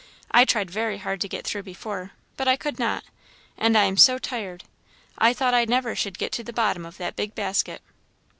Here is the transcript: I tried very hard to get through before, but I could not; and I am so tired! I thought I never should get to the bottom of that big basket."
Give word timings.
I 0.31 0.45
tried 0.45 0.71
very 0.71 0.97
hard 0.97 1.21
to 1.21 1.27
get 1.27 1.45
through 1.45 1.61
before, 1.61 2.09
but 2.35 2.47
I 2.47 2.55
could 2.55 2.79
not; 2.79 3.03
and 3.55 3.77
I 3.77 3.83
am 3.83 3.97
so 3.97 4.17
tired! 4.17 4.63
I 5.19 5.31
thought 5.31 5.53
I 5.53 5.65
never 5.65 5.95
should 5.95 6.17
get 6.17 6.31
to 6.31 6.43
the 6.43 6.51
bottom 6.51 6.87
of 6.87 6.97
that 6.97 7.15
big 7.15 7.35
basket." 7.35 7.83